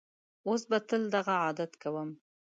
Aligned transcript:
اوس 0.47 0.61
به 0.69 0.77
تل 0.87 1.01
دغه 1.15 1.33
عادت 1.43 1.71
کوم. 1.81 2.09